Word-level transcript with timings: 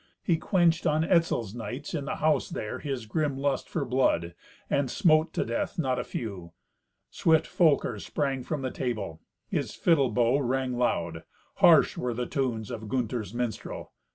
He 0.23 0.35
quenched 0.37 0.87
on 0.87 1.03
Etzel's 1.03 1.53
knights, 1.53 1.93
in 1.93 2.05
the 2.05 2.15
house 2.15 2.49
there, 2.49 2.79
his 2.79 3.05
grim 3.05 3.37
lust 3.37 3.69
for 3.69 3.85
blood, 3.85 4.33
and 4.67 4.89
smote 4.89 5.31
to 5.33 5.45
death 5.45 5.77
not 5.77 5.99
a 5.99 6.03
few. 6.03 6.53
Swift 7.11 7.45
Folker 7.45 7.99
sprang 7.99 8.41
from 8.41 8.63
the 8.63 8.71
table; 8.71 9.21
his 9.47 9.75
fiddle 9.75 10.09
bow 10.09 10.39
rang 10.39 10.73
loud. 10.75 11.21
Harsh 11.57 11.97
were 11.97 12.15
the 12.15 12.25
tunes 12.25 12.71
of 12.71 12.89
Gunther's 12.89 13.35
minstrel. 13.35 13.91